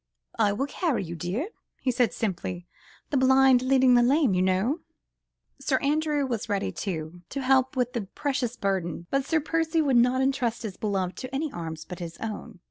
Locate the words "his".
10.63-10.75, 11.99-12.17